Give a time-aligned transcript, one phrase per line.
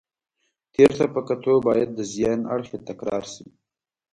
[0.73, 3.45] تېر ته په کتو باید د زیان اړخ یې تکرار شي.